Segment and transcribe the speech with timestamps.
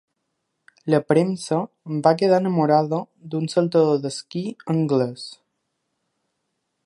[0.93, 1.59] La premsa
[2.07, 3.01] va quedar enamorada
[3.33, 4.43] d’un saltador d’esquí
[4.75, 5.27] anglès.